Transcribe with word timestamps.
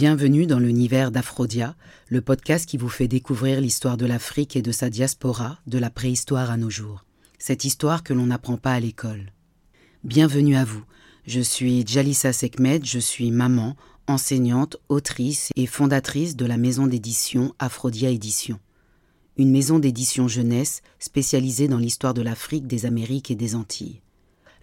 Bienvenue 0.00 0.46
dans 0.46 0.60
l'univers 0.60 1.10
d'Aphrodia, 1.10 1.74
le 2.08 2.20
podcast 2.20 2.68
qui 2.68 2.76
vous 2.76 2.88
fait 2.88 3.08
découvrir 3.08 3.60
l'histoire 3.60 3.96
de 3.96 4.06
l'Afrique 4.06 4.54
et 4.54 4.62
de 4.62 4.70
sa 4.70 4.90
diaspora, 4.90 5.58
de 5.66 5.76
la 5.76 5.90
préhistoire 5.90 6.52
à 6.52 6.56
nos 6.56 6.70
jours. 6.70 7.04
Cette 7.40 7.64
histoire 7.64 8.04
que 8.04 8.14
l'on 8.14 8.26
n'apprend 8.26 8.58
pas 8.58 8.74
à 8.74 8.78
l'école. 8.78 9.32
Bienvenue 10.04 10.54
à 10.54 10.64
vous. 10.64 10.84
Je 11.26 11.40
suis 11.40 11.84
Jalissa 11.84 12.32
Sekmed, 12.32 12.86
je 12.86 13.00
suis 13.00 13.32
maman, 13.32 13.74
enseignante, 14.06 14.76
autrice 14.88 15.50
et 15.56 15.66
fondatrice 15.66 16.36
de 16.36 16.46
la 16.46 16.58
maison 16.58 16.86
d'édition 16.86 17.52
Aphrodia 17.58 18.08
Édition. 18.08 18.60
Une 19.36 19.50
maison 19.50 19.80
d'édition 19.80 20.28
jeunesse 20.28 20.82
spécialisée 21.00 21.66
dans 21.66 21.78
l'histoire 21.78 22.14
de 22.14 22.22
l'Afrique, 22.22 22.68
des 22.68 22.86
Amériques 22.86 23.32
et 23.32 23.34
des 23.34 23.56
Antilles. 23.56 24.00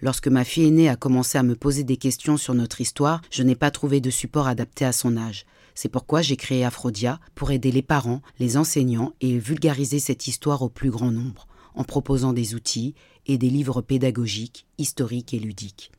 Lorsque 0.02 0.28
ma 0.28 0.44
fille 0.44 0.68
aînée 0.68 0.90
a 0.90 0.96
commencé 0.96 1.38
à 1.38 1.44
me 1.44 1.56
poser 1.56 1.84
des 1.84 1.98
questions 1.98 2.38
sur 2.38 2.54
notre 2.54 2.82
histoire, 2.82 3.22
je 3.32 3.44
n'ai 3.44 3.56
pas 3.56 3.72
trouvé 3.72 4.02
de 4.02 4.10
support 4.10 4.48
adapté 4.48 4.86
à 4.86 4.92
son 4.92 5.18
âge. 5.18 5.46
C'est 5.74 5.90
pourquoi 5.90 6.22
j'ai 6.22 6.38
créé 6.38 6.64
Aphrodia 6.64 7.20
pour 7.34 7.52
aider 7.52 7.72
les 7.72 7.82
parents, 7.82 8.22
les 8.40 8.58
enseignants 8.58 9.14
et 9.22 9.38
vulgariser 9.38 10.00
cette 10.00 10.28
histoire 10.28 10.62
au 10.62 10.70
plus 10.70 10.90
grand 10.90 11.12
nombre, 11.12 11.48
en 11.76 11.84
proposant 11.84 12.34
des 12.34 12.56
outils 12.56 12.96
et 13.26 13.38
des 13.38 13.50
livres 13.50 13.82
pédagogiques, 13.82 14.66
historiques 14.78 15.34
et 15.34 15.40
ludiques. 15.40 15.92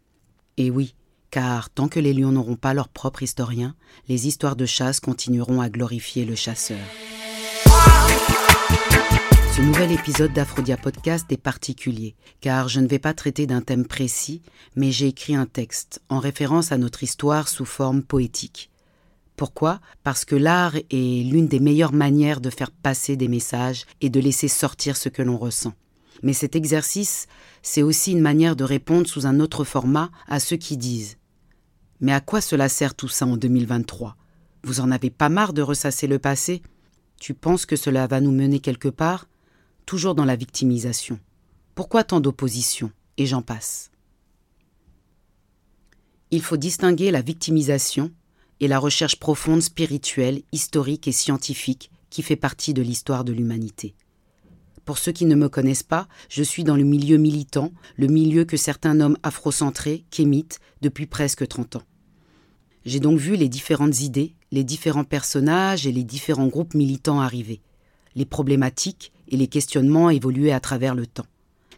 Et 0.57 0.71
oui, 0.71 0.95
car 1.31 1.69
tant 1.69 1.89
que 1.89 2.01
les 2.01 2.15
lions 2.15 2.33
n'auront 2.33 2.57
pas 2.57 2.75
leur 2.75 2.89
propre 2.89 3.23
historien, 3.23 3.75
les 4.09 4.27
histoires 4.27 4.57
de 4.57 4.67
chasse 4.67 5.01
continueront 5.01 5.61
à 5.61 5.69
glorifier 5.69 6.25
le 6.25 6.35
chasseur. 6.35 6.79
Ce 9.57 9.63
nouvel 9.63 9.91
épisode 9.91 10.35
d'Aphrodia 10.35 10.77
Podcast 10.77 11.33
est 11.33 11.39
particulier, 11.39 12.15
car 12.43 12.69
je 12.69 12.79
ne 12.79 12.87
vais 12.87 12.99
pas 12.99 13.15
traiter 13.15 13.47
d'un 13.47 13.63
thème 13.63 13.87
précis, 13.87 14.43
mais 14.75 14.93
j'ai 14.93 15.07
écrit 15.07 15.35
un 15.35 15.47
texte 15.47 16.03
en 16.11 16.19
référence 16.19 16.73
à 16.73 16.77
notre 16.77 17.03
histoire 17.03 17.49
sous 17.49 17.65
forme 17.65 18.03
poétique. 18.03 18.71
Pourquoi? 19.35 19.81
Parce 20.03 20.27
que 20.27 20.37
l'art 20.37 20.77
est 20.77 21.25
l'une 21.25 21.49
des 21.49 21.59
meilleures 21.59 21.95
manières 21.95 22.43
de 22.43 22.51
faire 22.51 22.71
passer 22.71 23.17
des 23.17 23.29
messages 23.29 23.87
et 24.03 24.11
de 24.11 24.21
laisser 24.21 24.49
sortir 24.49 24.95
ce 24.95 25.09
que 25.09 25.23
l'on 25.23 25.39
ressent. 25.39 25.73
Mais 26.23 26.35
cet 26.35 26.55
exercice, 26.55 27.27
c'est 27.63 27.83
aussi 27.83 28.13
une 28.13 28.21
manière 28.21 28.57
de 28.57 28.65
répondre 28.65 29.07
sous 29.07 29.25
un 29.25 29.41
autre 29.41 29.65
format 29.65 30.11
à 30.29 30.39
ceux 30.39 30.59
qui 30.59 30.77
disent 30.77 31.17
Mais 32.03 32.13
à 32.13 32.21
quoi 32.21 32.43
cela 32.43 32.69
sert 32.69 32.95
tout 32.95 33.09
ça 33.09 33.25
en 33.25 33.39
2023 33.39 34.19
Vous 34.65 34.81
en 34.81 34.91
avez 34.91 35.09
pas 35.09 35.31
marre 35.31 35.55
de 35.55 35.63
ressasser 35.63 36.07
le 36.07 36.19
passé? 36.19 36.61
Tu 37.19 37.33
penses 37.33 37.65
que 37.65 37.77
cela 37.77 38.07
va 38.07 38.21
nous 38.21 38.33
mener 38.33 38.61
quelque 38.61 38.91
part? 38.91 39.27
Toujours 39.87 40.17
dans 40.17 40.25
la 40.25 40.37
victimisation. 40.37 41.19
Pourquoi 41.75 42.05
tant 42.05 42.21
d'opposition? 42.21 42.91
Et 43.17 43.25
j'en 43.25 43.41
passe. 43.41 43.91
Il 46.31 46.43
faut 46.43 46.57
distinguer 46.57 47.11
la 47.11 47.23
victimisation 47.23 48.11
et 48.61 48.69
la 48.69 48.79
recherche 48.79 49.19
profonde 49.19 49.63
spirituelle, 49.63 50.43
historique 50.53 51.07
et 51.07 51.13
scientifique 51.13 51.91
qui 52.11 52.23
fait 52.23 52.37
partie 52.37 52.75
de 52.75 52.83
l'histoire 52.83 53.25
de 53.25 53.33
l'humanité. 53.33 53.95
Pour 54.85 54.99
ceux 54.99 55.13
qui 55.13 55.25
ne 55.25 55.35
me 55.35 55.49
connaissent 55.49 55.83
pas, 55.83 56.09
je 56.29 56.43
suis 56.43 56.65
dans 56.65 56.77
le 56.77 56.85
milieu 56.85 57.17
militant, 57.17 57.73
le 57.97 58.07
milieu 58.07 58.45
que 58.45 58.57
certains 58.57 58.95
nomment 58.95 59.19
afrocentré, 59.23 60.05
kémite, 60.11 60.61
depuis 60.83 61.07
presque 61.07 61.47
30 61.47 61.77
ans. 61.77 61.83
J'ai 62.85 63.01
donc 63.01 63.19
vu 63.19 63.37
les 63.37 63.49
différentes 63.49 64.01
idées, 64.01 64.35
les 64.53 64.63
différents 64.63 65.05
personnages 65.05 65.87
et 65.87 65.93
les 65.93 66.05
différents 66.05 66.47
groupes 66.47 66.75
militants 66.75 67.21
arriver, 67.21 67.61
les 68.15 68.25
problématiques, 68.25 69.13
et 69.29 69.37
les 69.37 69.47
questionnements 69.47 70.11
évoluaient 70.11 70.53
à 70.53 70.61
travers 70.61 70.95
le 70.95 71.07
temps. 71.07 71.27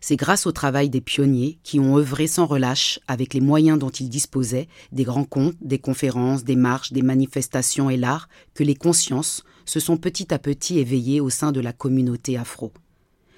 C'est 0.00 0.16
grâce 0.16 0.46
au 0.46 0.52
travail 0.52 0.91
des 0.91 1.00
pionniers 1.00 1.58
qui 1.64 1.80
ont 1.80 1.96
œuvré 1.96 2.27
sans 2.27 2.46
relâche 2.46 3.00
avec 3.08 3.34
les 3.34 3.41
moyens 3.41 3.78
dont 3.78 3.91
ils 3.91 4.08
disposaient, 4.08 4.68
des 4.92 5.04
grands 5.04 5.24
contes, 5.24 5.56
des 5.60 5.78
conférences, 5.78 6.44
des 6.44 6.56
marches, 6.56 6.92
des 6.92 7.02
manifestations 7.02 7.91
et 7.91 7.96
l'art, 7.96 8.28
que 8.54 8.62
les 8.62 8.76
consciences 8.76 9.42
se 9.64 9.80
sont 9.80 9.96
petit 9.96 10.32
à 10.32 10.38
petit 10.38 10.78
éveillées 10.78 11.20
au 11.20 11.30
sein 11.30 11.52
de 11.52 11.60
la 11.60 11.72
communauté 11.72 12.36
afro. 12.36 12.72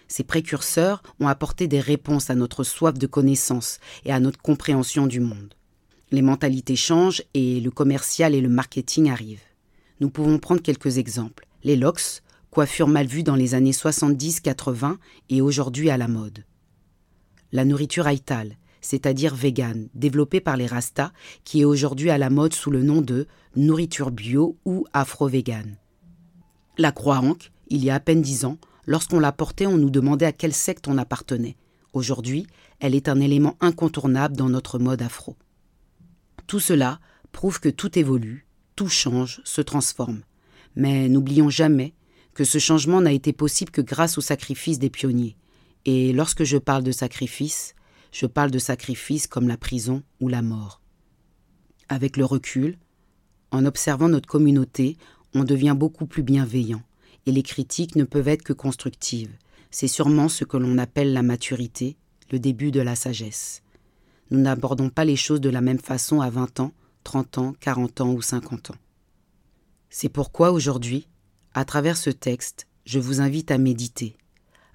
Ces 0.07 0.25
précurseurs 0.25 1.03
ont 1.21 1.29
apporté 1.29 1.67
des 1.67 1.81
réponses 1.81 2.31
à 2.31 2.35
notre 2.35 2.65
soif 2.65 2.99
de 2.99 3.07
connaissance 3.07 3.79
et 4.05 4.13
à 4.13 4.21
notre 4.21 4.43
compréhension 4.43 5.07
du 5.07 5.21
monde. 5.21 5.55
Les 6.11 6.23
mentalités 6.23 6.77
changent 6.77 7.23
et 7.35 7.61
le 7.61 7.71
commercial 7.71 8.35
et 8.35 8.41
le 8.41 8.49
marketing 8.49 9.09
arrivent. 9.09 9.39
Nous 10.01 10.11
pouvons 10.11 10.39
prendre 10.39 10.63
quelques 10.63 10.99
exemples. 10.99 11.47
Les 11.63 11.77
LOX, 11.77 12.23
coiffure 12.51 12.89
mal 12.89 13.07
vue 13.07 13.23
dans 13.23 13.37
les 13.37 13.55
années 13.55 13.71
70-80 13.71 14.97
et 15.29 15.41
aujourd'hui 15.41 15.91
à 15.91 15.97
la 15.97 16.09
mode. 16.09 16.45
La 17.53 17.65
nourriture 17.65 18.07
haïtale, 18.07 18.57
c'est-à-dire 18.81 19.35
végane, 19.35 19.89
développée 19.95 20.41
par 20.41 20.57
les 20.57 20.67
Rastas, 20.67 21.13
qui 21.45 21.61
est 21.61 21.65
aujourd'hui 21.65 22.11
à 22.11 22.19
la 22.19 22.31
mode 22.31 22.55
sous 22.55 22.71
le 22.71 22.83
nom 22.83 23.03
de 23.03 23.27
nourriture 23.57 24.11
bio 24.11 24.57
ou 24.65 24.87
afro-végane. 24.93 25.77
La 26.79 26.93
croix 26.93 27.19
Ankh, 27.19 27.53
il 27.69 27.85
y 27.85 27.91
a 27.91 27.97
à 27.97 28.01
peine 28.01 28.23
dix 28.23 28.45
ans, 28.45 28.59
lorsqu'on 28.87 29.21
la 29.21 29.33
portait, 29.33 29.67
on 29.67 29.77
nous 29.77 29.91
demandait 29.91 30.27
à 30.27 30.33
quelle 30.33 30.55
secte 30.55 30.89
on 30.89 30.99
appartenait. 30.99 31.57
Aujourd'hui, 31.93 32.47
elle 32.79 32.95
est 32.95 33.09
un 33.09 33.21
élément 33.21 33.57
incontournable 33.61 34.37
dans 34.37 34.49
notre 34.49 34.79
mode 34.79 35.03
afro. 35.03 35.37
Tout 36.47 36.61
cela 36.61 37.01
prouve 37.33 37.61
que 37.61 37.69
tout 37.69 37.99
évolue, 37.99 38.47
tout 38.77 38.89
change, 38.89 39.41
se 39.45 39.61
transforme. 39.61 40.23
Mais 40.75 41.09
n'oublions 41.09 41.51
jamais 41.51 41.95
que 42.35 42.45
ce 42.45 42.59
changement 42.59 43.01
n'a 43.01 43.13
été 43.13 43.33
possible 43.33 43.71
que 43.71 43.81
grâce 43.81 44.19
au 44.19 44.21
sacrifice 44.21 44.79
des 44.79 44.91
pionniers. 44.91 45.37
Et 45.85 46.13
lorsque 46.13 46.45
je 46.45 46.59
parle 46.59 46.83
de 46.83 46.93
sacrifice, 46.93 47.75
je 48.13 48.27
parle 48.27 48.51
de 48.51 48.59
sacrifice 48.59 49.27
comme 49.27 49.49
la 49.49 49.57
prison 49.57 50.03
ou 50.21 50.29
la 50.29 50.43
mort. 50.43 50.81
Avec 51.89 52.17
le 52.17 52.25
recul, 52.25 52.79
en 53.51 53.65
observant 53.67 54.09
notre 54.09 54.29
communauté, 54.29 54.97
on 55.35 55.45
devient 55.45 55.75
beaucoup 55.77 56.07
plus 56.07 56.23
bienveillant, 56.23 56.83
et 57.27 57.33
les 57.33 57.43
critiques 57.43 57.97
ne 57.97 58.05
peuvent 58.05 58.29
être 58.29 58.43
que 58.43 58.53
constructives. 58.53 59.37
C'est 59.71 59.89
sûrement 59.89 60.29
ce 60.29 60.45
que 60.45 60.57
l'on 60.57 60.79
appelle 60.79 61.13
la 61.13 61.23
maturité, 61.23 61.97
le 62.31 62.39
début 62.39 62.71
de 62.71 62.81
la 62.81 62.97
sagesse. 62.97 63.63
Nous 64.31 64.41
n'abordons 64.41 64.91
pas 64.91 65.05
les 65.05 65.17
choses 65.17 65.41
de 65.41 65.51
la 65.51 65.61
même 65.61 65.81
façon 65.81 66.21
à 66.21 66.31
20 66.31 66.61
ans, 66.61 66.73
30 67.05 67.39
ans, 67.39 67.55
40 67.61 68.01
ans 68.01 68.13
ou 68.13 68.23
50 68.23 68.71
ans. 68.71 68.79
C'est 69.89 70.09
pourquoi 70.09 70.53
aujourd'hui, 70.53 71.09
à 71.55 71.65
travers 71.65 71.97
ce 71.97 72.11
texte, 72.11 72.67
je 72.85 72.99
vous 72.99 73.21
invite 73.21 73.51
à 73.51 73.59
méditer, 73.59 74.17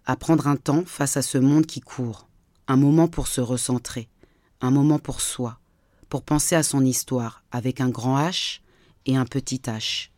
à 0.06 0.16
prendre 0.16 0.48
un 0.48 0.58
temps 0.58 0.84
face 0.86 1.18
à 1.18 1.22
ce 1.22 1.38
monde 1.38 1.66
qui 1.66 1.82
court, 1.82 2.28
un 2.68 2.78
moment 2.78 3.08
pour 3.08 3.28
se 3.28 3.42
recentrer, 3.42 4.10
un 4.62 4.72
moment 4.72 5.00
pour 5.00 5.22
soi, 5.22 5.60
pour 6.10 6.24
penser 6.24 6.56
à 6.56 6.64
son 6.64 6.84
histoire 6.84 7.44
avec 7.52 7.82
un 7.82 7.90
grand 7.90 8.20
H 8.20 8.60
et 9.06 9.16
un 9.16 9.26
petit 9.26 9.62
H. 9.66 10.10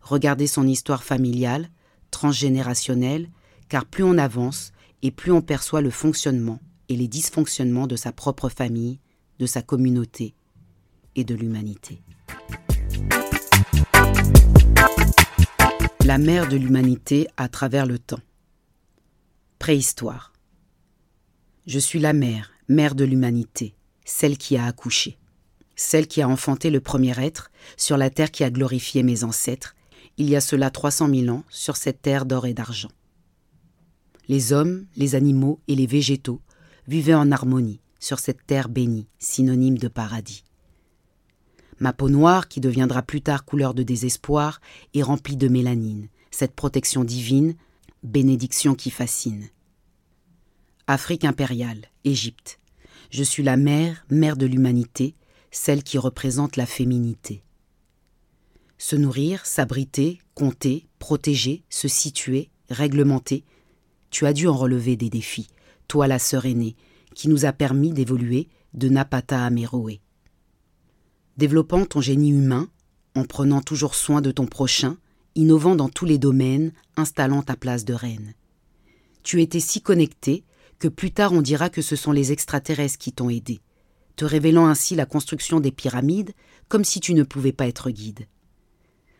Regarder 0.00 0.46
son 0.46 0.66
histoire 0.66 1.02
familiale, 1.02 1.68
transgénérationnelle, 2.10 3.28
car 3.68 3.84
plus 3.84 4.04
on 4.04 4.18
avance 4.18 4.72
et 5.02 5.10
plus 5.10 5.32
on 5.32 5.42
perçoit 5.42 5.80
le 5.80 5.90
fonctionnement 5.90 6.60
et 6.88 6.96
les 6.96 7.08
dysfonctionnements 7.08 7.86
de 7.86 7.96
sa 7.96 8.12
propre 8.12 8.48
famille, 8.48 9.00
de 9.38 9.46
sa 9.46 9.62
communauté 9.62 10.34
et 11.16 11.24
de 11.24 11.34
l'humanité. 11.34 12.02
La 16.04 16.18
mère 16.18 16.50
de 16.50 16.56
l'humanité 16.56 17.28
à 17.38 17.48
travers 17.48 17.86
le 17.86 17.98
temps. 17.98 18.20
Préhistoire. 19.58 20.34
Je 21.66 21.78
suis 21.78 21.98
la 21.98 22.12
mère, 22.12 22.50
mère 22.68 22.94
de 22.94 23.06
l'humanité, 23.06 23.74
celle 24.04 24.36
qui 24.36 24.58
a 24.58 24.66
accouché, 24.66 25.16
celle 25.76 26.06
qui 26.06 26.20
a 26.20 26.28
enfanté 26.28 26.68
le 26.68 26.82
premier 26.82 27.18
être 27.24 27.50
sur 27.78 27.96
la 27.96 28.10
terre 28.10 28.30
qui 28.30 28.44
a 28.44 28.50
glorifié 28.50 29.02
mes 29.02 29.24
ancêtres, 29.24 29.74
il 30.18 30.28
y 30.28 30.36
a 30.36 30.42
cela 30.42 30.68
300 30.68 31.08
000 31.08 31.34
ans, 31.34 31.44
sur 31.48 31.78
cette 31.78 32.02
terre 32.02 32.26
d'or 32.26 32.44
et 32.44 32.52
d'argent. 32.52 32.92
Les 34.28 34.52
hommes, 34.52 34.84
les 34.96 35.14
animaux 35.14 35.58
et 35.68 35.74
les 35.74 35.86
végétaux 35.86 36.42
vivaient 36.86 37.14
en 37.14 37.32
harmonie 37.32 37.80
sur 37.98 38.18
cette 38.18 38.46
terre 38.46 38.68
bénie, 38.68 39.08
synonyme 39.18 39.78
de 39.78 39.88
paradis. 39.88 40.44
Ma 41.78 41.92
peau 41.92 42.08
noire, 42.08 42.48
qui 42.48 42.60
deviendra 42.60 43.02
plus 43.02 43.20
tard 43.20 43.44
couleur 43.44 43.74
de 43.74 43.82
désespoir, 43.82 44.60
est 44.94 45.02
remplie 45.02 45.36
de 45.36 45.48
mélanine, 45.48 46.08
cette 46.30 46.54
protection 46.54 47.04
divine, 47.04 47.54
bénédiction 48.02 48.74
qui 48.74 48.90
fascine. 48.90 49.48
Afrique 50.86 51.24
impériale, 51.24 51.90
Égypte. 52.04 52.60
Je 53.10 53.22
suis 53.22 53.42
la 53.42 53.56
mère, 53.56 54.04
mère 54.10 54.36
de 54.36 54.46
l'humanité, 54.46 55.14
celle 55.50 55.82
qui 55.82 55.98
représente 55.98 56.56
la 56.56 56.66
féminité. 56.66 57.42
Se 58.76 58.96
nourrir, 58.96 59.46
s'abriter, 59.46 60.20
compter, 60.34 60.86
protéger, 60.98 61.62
se 61.70 61.88
situer, 61.88 62.50
réglementer, 62.70 63.44
tu 64.10 64.26
as 64.26 64.32
dû 64.32 64.46
en 64.46 64.56
relever 64.56 64.96
des 64.96 65.10
défis, 65.10 65.48
toi 65.88 66.06
la 66.06 66.18
sœur 66.18 66.44
aînée, 66.46 66.76
qui 67.14 67.28
nous 67.28 67.44
a 67.46 67.52
permis 67.52 67.92
d'évoluer 67.92 68.48
de 68.74 68.88
Napata 68.88 69.44
à 69.44 69.50
Méroé 69.50 70.00
développant 71.36 71.84
ton 71.84 72.00
génie 72.00 72.30
humain, 72.30 72.68
en 73.14 73.24
prenant 73.24 73.60
toujours 73.60 73.94
soin 73.94 74.20
de 74.20 74.30
ton 74.30 74.46
prochain, 74.46 74.96
innovant 75.34 75.76
dans 75.76 75.88
tous 75.88 76.04
les 76.04 76.18
domaines, 76.18 76.72
installant 76.96 77.42
ta 77.42 77.56
place 77.56 77.84
de 77.84 77.94
reine. 77.94 78.34
Tu 79.22 79.42
étais 79.42 79.60
si 79.60 79.80
connecté 79.80 80.44
que 80.78 80.88
plus 80.88 81.12
tard 81.12 81.32
on 81.32 81.42
dira 81.42 81.70
que 81.70 81.82
ce 81.82 81.96
sont 81.96 82.12
les 82.12 82.32
extraterrestres 82.32 82.98
qui 82.98 83.12
t'ont 83.12 83.30
aidé, 83.30 83.60
te 84.16 84.24
révélant 84.24 84.66
ainsi 84.66 84.94
la 84.94 85.06
construction 85.06 85.60
des 85.60 85.72
pyramides 85.72 86.32
comme 86.68 86.84
si 86.84 87.00
tu 87.00 87.14
ne 87.14 87.22
pouvais 87.22 87.52
pas 87.52 87.66
être 87.66 87.90
guide. 87.90 88.26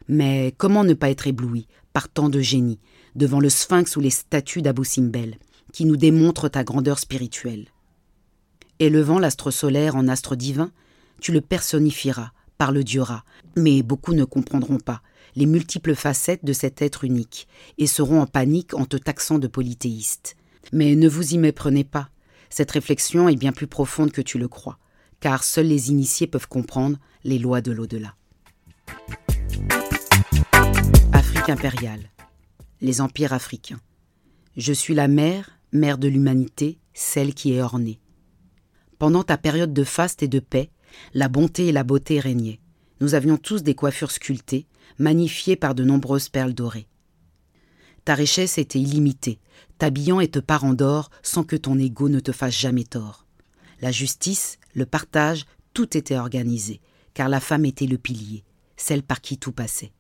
Mais 0.09 0.55
comment 0.59 0.85
ne 0.85 0.95
pas 0.95 1.11
être 1.11 1.27
ébloui 1.27 1.67
par 1.93 2.09
tant 2.09 2.29
de 2.29 2.41
génie 2.41 2.81
devant 3.15 3.41
le 3.41 3.49
sphinx 3.49 3.97
ou 3.97 4.01
les 4.01 4.11
statues 4.11 4.63
d'Abou 4.63 4.85
Simbel, 4.85 5.39
qui 5.73 5.85
nous 5.85 5.97
démontrent 5.97 6.49
ta 6.49 6.65
grandeur 6.65 6.99
spirituelle? 6.99 7.67
Élevant 8.81 9.19
l'astre 9.19 9.51
solaire 9.51 9.97
en 9.97 10.09
astre 10.09 10.37
divin, 10.37 10.73
tu 11.25 11.33
le 11.33 11.41
personnifieras, 11.41 12.33
par 12.59 12.71
le 12.71 12.85
dieu 12.85 13.03
mais 13.57 13.83
beaucoup 13.83 14.13
ne 14.13 14.25
comprendront 14.25 14.77
pas 14.77 15.01
les 15.37 15.47
multiples 15.47 15.95
facettes 15.95 16.45
de 16.45 16.53
cet 16.53 16.83
être 16.83 17.03
unique 17.03 17.49
et 17.79 17.87
seront 17.87 18.21
en 18.21 18.27
panique 18.27 18.75
en 18.75 18.85
te 18.85 18.99
taxant 18.99 19.39
de 19.39 19.47
polythéiste. 19.47 20.37
Mais 20.71 20.95
ne 20.95 21.09
vous 21.09 21.33
y 21.33 21.39
méprenez 21.39 21.83
pas, 21.83 22.11
cette 22.51 22.71
réflexion 22.71 23.27
est 23.27 23.37
bien 23.37 23.53
plus 23.53 23.67
profonde 23.67 24.13
que 24.13 24.21
tu 24.21 24.39
le 24.39 24.49
crois, 24.49 24.79
car 25.21 25.45
seuls 25.45 25.67
les 25.67 25.89
initiés 25.89 26.27
peuvent 26.27 26.47
comprendre 26.47 26.99
les 27.25 27.39
lois 27.39 27.63
de 27.63 27.73
l'au-delà. 27.73 28.17
Afrique 31.15 31.49
impériale. 31.49 32.11
Les 32.83 33.01
empires 33.01 33.33
africains. 33.33 33.81
Je 34.59 34.75
suis 34.75 34.95
la 34.95 35.09
mère, 35.09 35.59
mère 35.73 35.97
de 35.97 36.07
l'humanité, 36.07 36.79
celle 36.93 37.33
qui 37.33 37.55
est 37.55 37.63
ornée. 37.63 37.99
Pendant 38.99 39.23
ta 39.23 39.39
période 39.39 39.73
de 39.73 39.85
faste 39.85 40.23
et 40.23 40.29
de 40.29 40.39
paix, 40.39 40.71
la 41.13 41.29
bonté 41.29 41.67
et 41.67 41.73
la 41.73 41.85
beauté 41.85 42.21
régnaient. 42.21 42.61
Nous 43.01 43.15
avions 43.15 43.37
tous 43.37 43.63
des 43.63 43.75
coiffures 43.75 44.11
sculptées, 44.11 44.67
magnifiées 44.99 45.57
par 45.57 45.75
de 45.75 45.85
nombreuses 45.85 46.29
perles 46.29 46.55
dorées. 46.55 46.87
Ta 48.05 48.15
richesse 48.15 48.59
était 48.59 48.81
illimitée, 48.81 49.39
t'habillant 49.79 50.21
et 50.21 50.29
te 50.29 50.39
parant 50.39 50.75
d'or 50.75 51.11
sans 51.23 51.43
que 51.43 51.57
ton 51.57 51.79
ego 51.79 52.09
ne 52.09 52.21
te 52.21 52.33
fasse 52.33 52.59
jamais 52.59 52.85
tort. 52.85 53.27
La 53.81 53.91
justice, 53.91 54.59
le 54.75 54.87
partage, 54.87 55.47
tout 55.73 55.97
était 55.97 56.17
organisé, 56.17 56.81
car 57.15 57.29
la 57.29 57.41
femme 57.41 57.65
était 57.65 57.87
le 57.87 57.99
pilier, 57.99 58.45
celle 58.77 59.03
par 59.03 59.21
qui 59.21 59.39
tout 59.39 59.53
passait. 59.53 59.93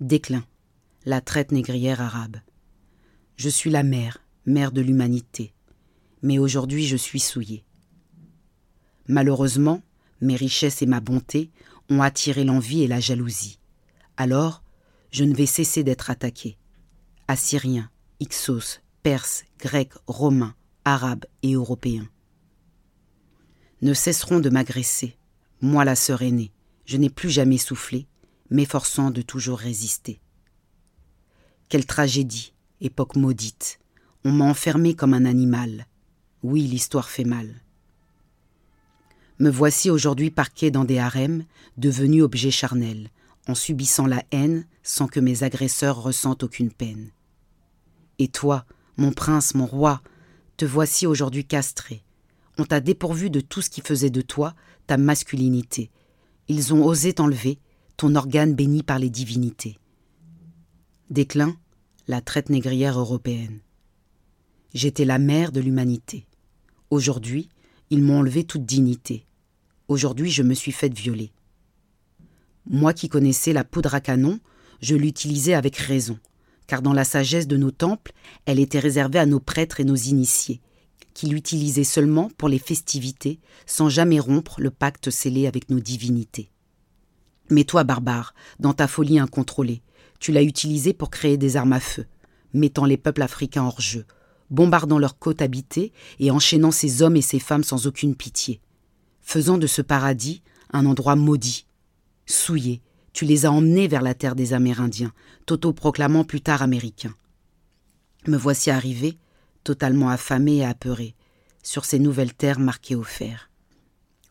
Déclin, 0.00 0.44
la 1.04 1.20
traite 1.20 1.52
négrière 1.52 2.00
arabe. 2.00 2.36
Je 3.36 3.48
suis 3.48 3.70
la 3.70 3.82
mère, 3.82 4.18
mère 4.46 4.72
de 4.72 4.80
l'humanité, 4.80 5.52
mais 6.22 6.38
aujourd'hui 6.38 6.86
je 6.86 6.96
suis 6.96 7.20
souillée. 7.20 7.64
Malheureusement, 9.08 9.82
mes 10.20 10.36
richesses 10.36 10.82
et 10.82 10.86
ma 10.86 11.00
bonté 11.00 11.50
ont 11.88 12.02
attiré 12.02 12.44
l'envie 12.44 12.82
et 12.82 12.86
la 12.86 13.00
jalousie. 13.00 13.58
Alors, 14.16 14.62
je 15.10 15.24
ne 15.24 15.34
vais 15.34 15.46
cesser 15.46 15.82
d'être 15.82 16.10
attaqué. 16.10 16.58
Assyriens, 17.26 17.90
Ixos, 18.20 18.80
Perses, 19.02 19.44
Grecs, 19.58 19.94
Romains, 20.06 20.54
Arabes 20.84 21.24
et 21.42 21.54
Européens. 21.54 22.08
Ne 23.80 23.94
cesseront 23.94 24.40
de 24.40 24.50
m'agresser. 24.50 25.16
Moi, 25.60 25.84
la 25.84 25.94
sœur 25.94 26.22
aînée, 26.22 26.52
je 26.84 26.96
n'ai 26.96 27.10
plus 27.10 27.30
jamais 27.30 27.58
soufflé, 27.58 28.06
m'efforçant 28.50 29.10
de 29.10 29.22
toujours 29.22 29.58
résister. 29.58 30.20
Quelle 31.68 31.86
tragédie, 31.86 32.52
époque 32.80 33.16
maudite. 33.16 33.78
On 34.24 34.32
m'a 34.32 34.44
enfermé 34.44 34.94
comme 34.94 35.14
un 35.14 35.24
animal. 35.24 35.86
Oui, 36.42 36.62
l'histoire 36.62 37.08
fait 37.08 37.24
mal. 37.24 37.62
Me 39.40 39.50
voici 39.50 39.88
aujourd'hui 39.88 40.32
parqué 40.32 40.72
dans 40.72 40.84
des 40.84 40.98
harems, 40.98 41.44
devenu 41.76 42.22
objet 42.22 42.50
charnel, 42.50 43.08
en 43.46 43.54
subissant 43.54 44.06
la 44.06 44.24
haine 44.32 44.66
sans 44.82 45.06
que 45.06 45.20
mes 45.20 45.44
agresseurs 45.44 46.02
ressentent 46.02 46.42
aucune 46.42 46.72
peine. 46.72 47.12
Et 48.18 48.26
toi, 48.26 48.66
mon 48.96 49.12
prince, 49.12 49.54
mon 49.54 49.66
roi, 49.66 50.02
te 50.56 50.64
voici 50.64 51.06
aujourd'hui 51.06 51.44
castré. 51.44 52.02
On 52.58 52.64
t'a 52.64 52.80
dépourvu 52.80 53.30
de 53.30 53.38
tout 53.38 53.62
ce 53.62 53.70
qui 53.70 53.80
faisait 53.80 54.10
de 54.10 54.22
toi 54.22 54.54
ta 54.88 54.96
masculinité. 54.96 55.92
Ils 56.48 56.74
ont 56.74 56.84
osé 56.84 57.12
t'enlever, 57.12 57.60
ton 57.96 58.16
organe 58.16 58.54
béni 58.54 58.82
par 58.82 58.98
les 58.98 59.10
divinités. 59.10 59.78
Déclin, 61.10 61.56
la 62.08 62.20
traite 62.20 62.50
négrière 62.50 62.98
européenne. 62.98 63.60
J'étais 64.74 65.04
la 65.04 65.20
mère 65.20 65.52
de 65.52 65.60
l'humanité. 65.60 66.26
Aujourd'hui, 66.90 67.48
ils 67.90 68.02
m'ont 68.02 68.18
enlevé 68.18 68.42
toute 68.42 68.66
dignité. 68.66 69.27
Aujourd'hui, 69.88 70.30
je 70.30 70.42
me 70.42 70.52
suis 70.52 70.72
faite 70.72 70.92
violer. 70.92 71.32
Moi 72.68 72.92
qui 72.92 73.08
connaissais 73.08 73.54
la 73.54 73.64
poudre 73.64 73.94
à 73.94 74.02
canon, 74.02 74.38
je 74.82 74.94
l'utilisais 74.94 75.54
avec 75.54 75.76
raison, 75.76 76.18
car 76.66 76.82
dans 76.82 76.92
la 76.92 77.04
sagesse 77.04 77.46
de 77.46 77.56
nos 77.56 77.70
temples, 77.70 78.12
elle 78.44 78.60
était 78.60 78.80
réservée 78.80 79.18
à 79.18 79.24
nos 79.24 79.40
prêtres 79.40 79.80
et 79.80 79.84
nos 79.84 79.96
initiés, 79.96 80.60
qui 81.14 81.26
l'utilisaient 81.26 81.84
seulement 81.84 82.30
pour 82.36 82.50
les 82.50 82.58
festivités, 82.58 83.40
sans 83.64 83.88
jamais 83.88 84.20
rompre 84.20 84.60
le 84.60 84.70
pacte 84.70 85.08
scellé 85.08 85.46
avec 85.46 85.70
nos 85.70 85.80
divinités. 85.80 86.50
Mais 87.48 87.64
toi, 87.64 87.82
barbare, 87.82 88.34
dans 88.60 88.74
ta 88.74 88.88
folie 88.88 89.18
incontrôlée, 89.18 89.80
tu 90.20 90.32
l'as 90.32 90.42
utilisée 90.42 90.92
pour 90.92 91.08
créer 91.08 91.38
des 91.38 91.56
armes 91.56 91.72
à 91.72 91.80
feu, 91.80 92.04
mettant 92.52 92.84
les 92.84 92.98
peuples 92.98 93.22
africains 93.22 93.64
hors 93.64 93.80
jeu, 93.80 94.04
bombardant 94.50 94.98
leurs 94.98 95.18
côtes 95.18 95.40
habitées 95.40 95.92
et 96.18 96.30
enchaînant 96.30 96.72
ces 96.72 97.00
hommes 97.00 97.16
et 97.16 97.22
ces 97.22 97.38
femmes 97.38 97.64
sans 97.64 97.86
aucune 97.86 98.14
pitié 98.14 98.60
faisant 99.28 99.58
de 99.58 99.66
ce 99.66 99.82
paradis 99.82 100.42
un 100.72 100.86
endroit 100.86 101.14
maudit. 101.14 101.66
Souillé, 102.24 102.80
tu 103.12 103.26
les 103.26 103.44
as 103.44 103.52
emmenés 103.52 103.86
vers 103.86 104.00
la 104.00 104.14
terre 104.14 104.34
des 104.34 104.54
Amérindiens, 104.54 105.12
t'auto-proclamant 105.44 106.24
plus 106.24 106.40
tard 106.40 106.62
américain. 106.62 107.14
Me 108.26 108.38
voici 108.38 108.70
arrivé, 108.70 109.18
totalement 109.64 110.08
affamé 110.08 110.56
et 110.56 110.64
apeuré, 110.64 111.14
sur 111.62 111.84
ces 111.84 111.98
nouvelles 111.98 112.32
terres 112.32 112.58
marquées 112.58 112.94
au 112.94 113.02
fer. 113.02 113.50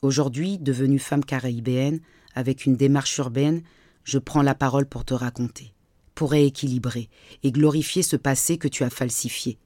Aujourd'hui, 0.01 0.57
devenue 0.57 0.97
femme 0.97 1.23
caraïbéenne, 1.23 1.99
avec 2.33 2.65
une 2.65 2.75
démarche 2.75 3.15
urbaine, 3.19 3.61
je 4.03 4.17
prends 4.17 4.41
la 4.41 4.55
parole 4.55 4.87
pour 4.87 5.05
te 5.05 5.13
raconter, 5.13 5.75
pour 6.15 6.31
rééquilibrer 6.31 7.07
et 7.43 7.51
glorifier 7.51 8.01
ce 8.01 8.15
passé 8.15 8.57
que 8.57 8.67
tu 8.67 8.83
as 8.83 8.89
falsifié. 8.89 9.59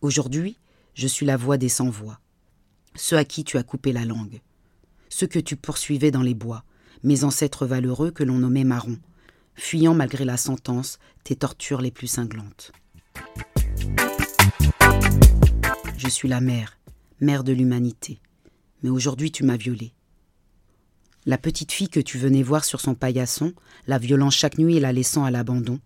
Aujourd'hui, 0.00 0.58
je 0.94 1.06
suis 1.06 1.24
la 1.24 1.36
voix 1.36 1.56
des 1.56 1.68
sans-voix, 1.68 2.18
ceux 2.94 3.16
à 3.16 3.24
qui 3.24 3.44
tu 3.44 3.56
as 3.56 3.62
coupé 3.62 3.92
la 3.92 4.04
langue, 4.04 4.40
ceux 5.08 5.26
que 5.26 5.38
tu 5.38 5.56
poursuivais 5.56 6.10
dans 6.10 6.22
les 6.22 6.34
bois, 6.34 6.64
mes 7.02 7.24
ancêtres 7.24 7.66
valeureux 7.66 8.10
que 8.10 8.24
l'on 8.24 8.38
nommait 8.38 8.64
marrons, 8.64 8.98
fuyant 9.54 9.94
malgré 9.94 10.24
la 10.24 10.36
sentence 10.36 10.98
tes 11.24 11.36
tortures 11.36 11.80
les 11.80 11.90
plus 11.90 12.06
cinglantes. 12.06 12.72
Je 15.96 16.08
suis 16.08 16.28
la 16.28 16.40
mère, 16.40 16.78
mère 17.20 17.44
de 17.44 17.52
l'humanité, 17.52 18.20
mais 18.82 18.90
aujourd'hui 18.90 19.30
tu 19.30 19.44
m'as 19.44 19.56
violée. 19.56 19.92
La 21.26 21.36
petite 21.36 21.72
fille 21.72 21.90
que 21.90 22.00
tu 22.00 22.16
venais 22.16 22.42
voir 22.42 22.64
sur 22.64 22.80
son 22.80 22.94
paillasson, 22.94 23.52
la 23.86 23.98
violant 23.98 24.30
chaque 24.30 24.56
nuit 24.56 24.76
et 24.76 24.80
la 24.80 24.92
laissant 24.92 25.24
à 25.24 25.30
l'abandon, 25.30 25.78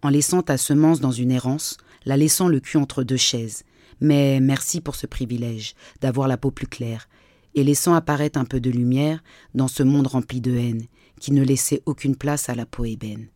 en 0.00 0.08
laissant 0.08 0.42
ta 0.42 0.56
semence 0.56 1.00
dans 1.00 1.12
une 1.12 1.30
errance, 1.30 1.76
la 2.06 2.16
laissant 2.16 2.48
le 2.48 2.60
cul 2.60 2.78
entre 2.78 3.02
deux 3.02 3.16
chaises, 3.16 3.64
mais 4.00 4.40
merci 4.40 4.80
pour 4.80 4.96
ce 4.96 5.06
privilège 5.06 5.74
d'avoir 6.00 6.28
la 6.28 6.36
peau 6.36 6.50
plus 6.50 6.66
claire 6.66 7.08
et 7.54 7.64
laissant 7.64 7.94
apparaître 7.94 8.38
un 8.38 8.44
peu 8.44 8.60
de 8.60 8.70
lumière 8.70 9.22
dans 9.54 9.68
ce 9.68 9.82
monde 9.82 10.06
rempli 10.06 10.40
de 10.40 10.56
haine 10.56 10.86
qui 11.18 11.32
ne 11.32 11.42
laissait 11.42 11.82
aucune 11.86 12.16
place 12.16 12.48
à 12.48 12.54
la 12.54 12.66
peau 12.66 12.84
ébène. 12.84 13.28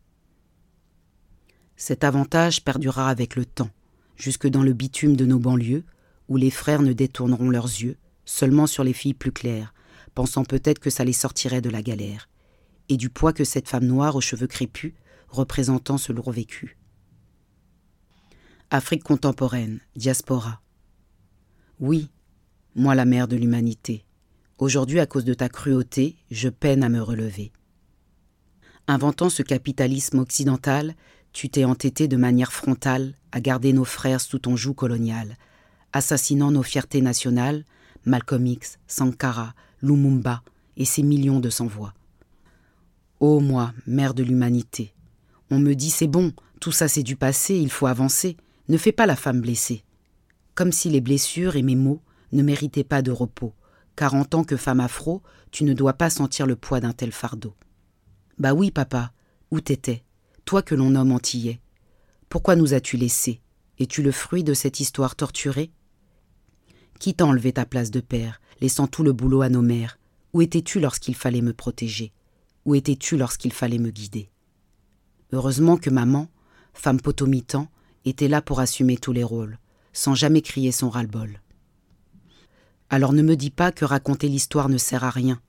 Cet 1.75 2.03
avantage 2.03 2.63
perdurera 2.63 3.09
avec 3.09 3.35
le 3.35 3.45
temps, 3.45 3.71
jusque 4.15 4.47
dans 4.47 4.63
le 4.63 4.73
bitume 4.73 5.15
de 5.15 5.25
nos 5.25 5.39
banlieues, 5.39 5.83
où 6.29 6.37
les 6.37 6.51
frères 6.51 6.81
ne 6.81 6.93
détourneront 6.93 7.49
leurs 7.49 7.65
yeux 7.65 7.97
seulement 8.25 8.67
sur 8.67 8.83
les 8.83 8.93
filles 8.93 9.13
plus 9.13 9.33
claires, 9.33 9.73
pensant 10.15 10.45
peut-être 10.45 10.79
que 10.79 10.89
ça 10.89 11.03
les 11.03 11.13
sortirait 11.13 11.61
de 11.61 11.69
la 11.69 11.81
galère, 11.81 12.29
et 12.87 12.95
du 12.95 13.09
poids 13.09 13.33
que 13.33 13.43
cette 13.43 13.67
femme 13.67 13.85
noire 13.85 14.15
aux 14.15 14.21
cheveux 14.21 14.47
crépus 14.47 14.93
représentant 15.27 15.97
ce 15.97 16.13
lourd 16.13 16.31
vécu. 16.31 16.77
Afrique 18.75 19.03
contemporaine, 19.03 19.81
diaspora. 19.95 20.59
Oui, 21.79 22.09
moi 22.73 22.95
la 22.95 23.05
mère 23.05 23.27
de 23.27 23.35
l'humanité. 23.35 24.03
Aujourd'hui, 24.57 24.99
à 24.99 25.05
cause 25.05 25.25
de 25.25 25.35
ta 25.35 25.47
cruauté, 25.47 26.15
je 26.31 26.49
peine 26.49 26.83
à 26.83 26.89
me 26.89 26.99
relever. 26.99 27.51
Inventant 28.87 29.29
ce 29.29 29.43
capitalisme 29.43 30.17
occidental, 30.17 30.95
tu 31.33 31.49
t'es 31.49 31.65
entêté 31.65 32.07
de 32.07 32.17
manière 32.17 32.51
frontale 32.51 33.13
à 33.31 33.41
garder 33.41 33.73
nos 33.73 33.85
frères 33.85 34.21
sous 34.21 34.39
ton 34.39 34.55
joug 34.55 34.73
colonial, 34.73 35.37
assassinant 35.91 36.49
nos 36.49 36.63
fiertés 36.63 37.01
nationales, 37.01 37.65
Malcolm 38.07 38.47
X, 38.47 38.79
Sankara, 38.87 39.53
Lumumba 39.83 40.41
et 40.77 40.85
ces 40.85 41.03
millions 41.03 41.39
de 41.39 41.51
sans-voix. 41.51 41.93
Ô 43.19 43.39
moi, 43.39 43.71
mère 43.85 44.15
de 44.15 44.23
l'humanité, 44.23 44.95
on 45.51 45.59
me 45.59 45.75
dit 45.75 45.91
c'est 45.91 46.07
bon, 46.07 46.33
tout 46.59 46.71
ça 46.71 46.87
c'est 46.87 47.03
du 47.03 47.15
passé, 47.15 47.55
il 47.55 47.69
faut 47.69 47.85
avancer. 47.85 48.35
Ne 48.69 48.77
fais 48.77 48.91
pas 48.91 49.05
la 49.05 49.15
femme 49.15 49.41
blessée. 49.41 49.83
Comme 50.55 50.71
si 50.71 50.89
les 50.89 51.01
blessures 51.01 51.55
et 51.55 51.61
mes 51.61 51.75
mots 51.75 52.01
ne 52.31 52.43
méritaient 52.43 52.83
pas 52.83 53.01
de 53.01 53.11
repos, 53.11 53.53
car 53.95 54.13
en 54.13 54.25
tant 54.25 54.43
que 54.43 54.57
femme 54.57 54.79
afro, 54.79 55.21
tu 55.51 55.63
ne 55.63 55.73
dois 55.73 55.93
pas 55.93 56.09
sentir 56.09 56.47
le 56.47 56.55
poids 56.55 56.79
d'un 56.79 56.93
tel 56.93 57.11
fardeau. 57.11 57.53
Bah 58.37 58.53
oui, 58.53 58.71
papa, 58.71 59.11
où 59.51 59.59
t'étais? 59.59 60.03
Toi 60.45 60.61
que 60.61 60.75
l'on 60.75 60.91
nomme 60.91 61.11
antillais. 61.11 61.59
Pourquoi 62.29 62.55
nous 62.55 62.73
as-tu 62.73 62.97
laissés? 62.97 63.41
Es-tu 63.79 64.01
le 64.01 64.11
fruit 64.11 64.43
de 64.43 64.53
cette 64.53 64.79
histoire 64.79 65.15
torturée? 65.15 65.71
Qui 66.99 67.13
t'a 67.13 67.25
enlevé 67.25 67.53
ta 67.53 67.65
place 67.65 67.91
de 67.91 67.99
père, 67.99 68.41
laissant 68.61 68.87
tout 68.87 69.03
le 69.03 69.13
boulot 69.13 69.41
à 69.41 69.49
nos 69.49 69.61
mères? 69.61 69.99
Où 70.33 70.41
étais-tu 70.41 70.79
lorsqu'il 70.79 71.15
fallait 71.15 71.41
me 71.41 71.53
protéger? 71.53 72.13
Où 72.65 72.75
étais-tu 72.75 73.17
lorsqu'il 73.17 73.53
fallait 73.53 73.77
me 73.77 73.91
guider? 73.91 74.29
Heureusement 75.31 75.77
que 75.77 75.89
maman, 75.89 76.27
femme 76.73 77.01
potomitan, 77.01 77.67
était 78.05 78.27
là 78.27 78.41
pour 78.41 78.59
assumer 78.59 78.97
tous 78.97 79.13
les 79.13 79.23
rôles, 79.23 79.59
sans 79.93 80.15
jamais 80.15 80.41
crier 80.41 80.71
son 80.71 80.89
ras-le-bol. 80.89 81.41
Alors 82.89 83.13
ne 83.13 83.21
me 83.21 83.35
dis 83.35 83.49
pas 83.49 83.71
que 83.71 83.85
raconter 83.85 84.27
l'histoire 84.27 84.69
ne 84.69 84.77
sert 84.77 85.03
à 85.03 85.09
rien, 85.09 85.41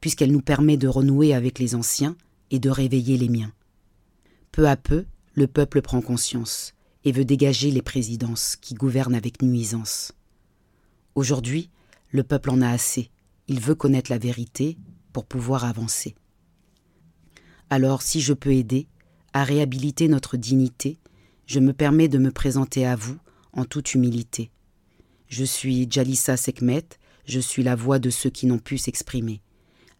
puisqu'elle 0.00 0.32
nous 0.32 0.42
permet 0.42 0.76
de 0.76 0.88
renouer 0.88 1.34
avec 1.34 1.58
les 1.58 1.74
anciens 1.74 2.16
et 2.50 2.58
de 2.58 2.70
réveiller 2.70 3.16
les 3.16 3.28
miens. 3.28 3.52
Peu 4.52 4.68
à 4.68 4.76
peu, 4.76 5.04
le 5.34 5.46
peuple 5.46 5.82
prend 5.82 6.00
conscience 6.00 6.74
et 7.04 7.12
veut 7.12 7.24
dégager 7.24 7.70
les 7.70 7.82
présidences 7.82 8.56
qui 8.56 8.74
gouvernent 8.74 9.14
avec 9.14 9.42
nuisance. 9.42 10.12
Aujourd'hui, 11.14 11.70
le 12.10 12.22
peuple 12.22 12.50
en 12.50 12.60
a 12.60 12.68
assez. 12.68 13.10
Il 13.46 13.60
veut 13.60 13.74
connaître 13.74 14.10
la 14.10 14.18
vérité 14.18 14.78
pour 15.12 15.24
pouvoir 15.24 15.64
avancer. 15.64 16.14
Alors, 17.70 18.02
si 18.02 18.20
je 18.20 18.32
peux 18.32 18.52
aider 18.52 18.88
à 19.32 19.44
réhabiliter 19.44 20.08
notre 20.08 20.36
dignité, 20.36 20.98
je 21.48 21.58
me 21.58 21.72
permets 21.72 22.06
de 22.06 22.18
me 22.18 22.30
présenter 22.30 22.86
à 22.86 22.94
vous 22.94 23.18
en 23.52 23.64
toute 23.64 23.94
humilité. 23.94 24.52
Je 25.26 25.44
suis 25.44 25.88
Jalissa 25.90 26.36
Sekmet, 26.36 26.84
je 27.26 27.40
suis 27.40 27.64
la 27.64 27.74
voix 27.74 27.98
de 27.98 28.10
ceux 28.10 28.30
qui 28.30 28.46
n'ont 28.46 28.60
pu 28.60 28.78
s'exprimer, 28.78 29.40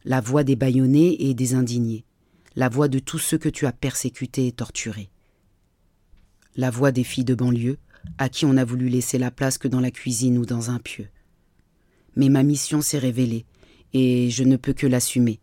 la 0.05 0.21
voix 0.21 0.45
des 0.45 0.55
bâillonnés 0.55 1.29
et 1.29 1.35
des 1.35 1.55
indignés, 1.55 2.05
la 2.55 2.69
voix 2.69 2.87
de 2.87 3.01
tous 3.01 3.19
ceux 3.19 3.39
que 3.39 3.49
tu 3.49 3.67
as 3.67 3.73
persécutés 3.73 4.47
et 4.47 4.53
torturés 4.53 5.11
la 6.59 6.71
voix 6.71 6.91
des 6.91 7.05
filles 7.05 7.25
de 7.25 7.37
banlieue, 7.37 7.79
à 8.19 8.29
qui 8.29 8.45
on 8.45 8.57
a 8.57 8.65
voulu 8.65 8.89
laisser 8.89 9.17
la 9.17 9.31
place 9.31 9.59
que 9.59 9.69
dans 9.69 9.79
la 9.79 9.93
cuisine 9.93 10.39
ou 10.39 10.45
dans 10.45 10.71
un 10.71 10.81
pieu. 10.81 11.07
Mais 12.17 12.29
ma 12.29 12.43
mission 12.43 12.81
s'est 12.81 12.99
révélée, 12.99 13.47
et 13.93 14.29
je 14.29 14.43
ne 14.43 14.57
peux 14.57 14.73
que 14.73 14.89
l'assumer. 14.89 15.39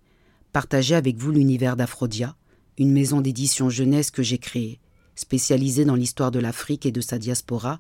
Partager 0.52 0.94
avec 0.94 1.16
vous 1.16 1.32
l'univers 1.32 1.78
d'Aphrodia, 1.78 2.36
une 2.78 2.92
maison 2.92 3.22
d'édition 3.22 3.70
jeunesse 3.70 4.12
que 4.12 4.24
j'ai 4.24 4.38
créée, 4.38 4.82
spécialisée 5.16 5.86
dans 5.86 5.96
l'histoire 5.96 6.32
de 6.32 6.40
l'Afrique 6.40 6.86
et 6.86 6.92
de 6.92 7.02
sa 7.02 7.18
diaspora, 7.18 7.80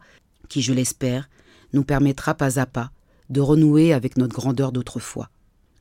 qui, 0.50 0.62
je 0.62 0.74
l'espère, 0.74 1.30
nous 1.74 1.84
permettra 1.84 2.34
pas 2.34 2.60
à 2.60 2.65
pas 2.65 2.92
de 3.30 3.42
renouer 3.42 3.94
avec 3.94 4.18
notre 4.18 4.36
grandeur 4.36 4.72
d'autrefois. 4.72 5.30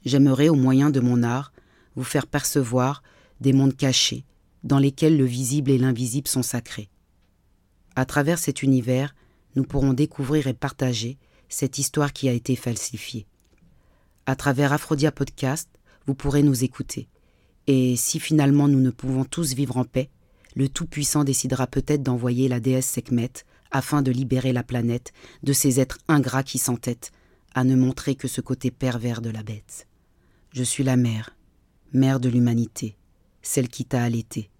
J'aimerais, 0.05 0.49
au 0.49 0.55
moyen 0.55 0.91
de 0.91 1.01
mon 1.01 1.23
art, 1.23 1.53
vous 1.97 2.05
faire 2.05 2.27
percevoir 2.27 3.03
des 3.41 3.53
mondes 3.53 3.77
cachés, 3.77 4.25
dans 4.63 4.79
lesquels 4.79 5.17
le 5.17 5.25
visible 5.25 5.71
et 5.71 5.79
l'invisible 5.79 6.29
sont 6.29 6.43
sacrés. 6.43 6.89
À 7.97 8.05
travers 8.05 8.39
cet 8.39 8.63
univers, 8.63 9.15
nous 9.57 9.65
pourrons 9.65 9.93
découvrir 9.93 10.47
et 10.47 10.55
partager 10.55 11.19
cette 11.49 11.79
histoire 11.79 12.13
qui 12.13 12.29
a 12.29 12.33
été 12.33 12.57
falsifiée. 12.57 13.27
À 14.27 14.37
travers 14.37 14.73
Aphrodia 14.73 15.13
Podcast, 15.13 15.69
vous 16.07 16.15
pourrez 16.15 16.43
nous 16.43 16.65
écouter. 16.65 17.09
Et 17.67 17.97
si 17.97 18.19
finalement 18.19 18.69
nous 18.69 18.81
ne 18.81 18.91
pouvons 18.91 19.25
tous 19.25 19.55
vivre 19.55 19.77
en 19.77 19.85
paix, 19.85 20.11
le 20.55 20.69
Tout-Puissant 20.69 21.25
décidera 21.25 21.67
peut-être 21.67 22.03
d'envoyer 22.03 22.49
la 22.49 22.61
déesse 22.61 22.87
Sekhmet 22.87 23.33
afin 23.71 24.03
de 24.03 24.13
libérer 24.13 24.53
la 24.53 24.63
planète 24.63 25.13
de 25.43 25.53
ces 25.53 25.81
êtres 25.81 25.99
ingrats 26.09 26.45
qui 26.45 26.59
s'entêtent 26.59 27.13
à 27.55 27.65
ne 27.65 27.77
montrer 27.77 28.15
que 28.15 28.29
ce 28.29 28.41
côté 28.41 28.71
pervers 28.71 29.21
de 29.21 29.31
la 29.31 29.43
bête. 29.43 29.87
Je 30.53 30.63
suis 30.63 30.85
la 30.85 30.97
mère, 30.97 31.37
mère 31.93 32.21
de 32.21 32.29
l'humanité, 32.29 32.97
celle 33.43 33.69
qui 33.69 33.85
t'a 33.85 34.03
allaité. 34.03 34.51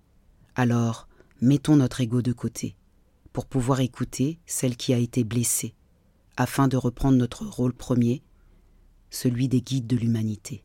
Alors, 0.57 1.09
mettons 1.41 1.77
notre 1.77 2.01
ego 2.01 2.23
de 2.23 2.33
côté 2.33 2.75
pour 3.33 3.47
pouvoir 3.47 3.81
écouter 3.81 4.39
celle 4.47 4.77
qui 4.77 4.95
a 4.95 4.99
été 4.99 5.25
blessée, 5.25 5.75
afin 6.37 6.69
de 6.69 6.77
reprendre 6.77 7.19
notre 7.19 7.45
rôle 7.45 7.73
premier, 7.73 8.23
celui 9.11 9.49
des 9.49 9.61
guides 9.61 9.87
de 9.87 9.97
l'humanité. 9.97 10.65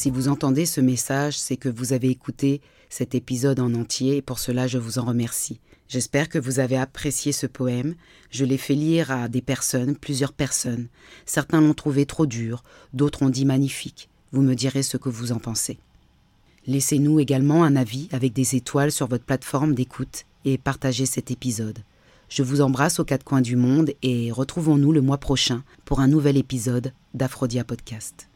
Si 0.00 0.08
vous 0.08 0.28
entendez 0.28 0.64
ce 0.64 0.80
message, 0.80 1.38
c'est 1.38 1.58
que 1.58 1.68
vous 1.68 1.92
avez 1.92 2.08
écouté 2.08 2.62
cet 2.88 3.14
épisode 3.14 3.60
en 3.60 3.74
entier 3.74 4.16
et 4.16 4.22
pour 4.22 4.38
cela 4.38 4.66
je 4.66 4.78
vous 4.78 4.98
en 4.98 5.04
remercie. 5.04 5.60
J'espère 5.88 6.30
que 6.30 6.38
vous 6.38 6.58
avez 6.58 6.78
apprécié 6.78 7.32
ce 7.32 7.46
poème. 7.46 7.96
Je 8.30 8.46
l'ai 8.46 8.56
fait 8.56 8.74
lire 8.74 9.10
à 9.10 9.28
des 9.28 9.42
personnes, 9.42 9.94
plusieurs 9.94 10.32
personnes. 10.32 10.88
Certains 11.26 11.60
l'ont 11.60 11.74
trouvé 11.74 12.06
trop 12.06 12.24
dur, 12.24 12.64
d'autres 12.94 13.24
ont 13.24 13.28
dit 13.28 13.44
magnifique. 13.44 14.08
Vous 14.32 14.40
me 14.40 14.54
direz 14.54 14.82
ce 14.82 14.96
que 14.96 15.10
vous 15.10 15.32
en 15.32 15.38
pensez. 15.38 15.78
Laissez-nous 16.66 17.20
également 17.20 17.62
un 17.62 17.76
avis 17.76 18.08
avec 18.10 18.32
des 18.32 18.56
étoiles 18.56 18.92
sur 18.92 19.06
votre 19.06 19.26
plateforme 19.26 19.74
d'écoute 19.74 20.24
et 20.46 20.56
partagez 20.56 21.04
cet 21.04 21.30
épisode. 21.30 21.80
Je 22.30 22.42
vous 22.42 22.62
embrasse 22.62 23.00
aux 23.00 23.04
quatre 23.04 23.24
coins 23.24 23.42
du 23.42 23.54
monde 23.54 23.90
et 24.00 24.32
retrouvons-nous 24.32 24.92
le 24.92 25.02
mois 25.02 25.18
prochain 25.18 25.62
pour 25.84 26.00
un 26.00 26.08
nouvel 26.08 26.38
épisode 26.38 26.94
d'Aphrodia 27.12 27.64
Podcast. 27.64 28.29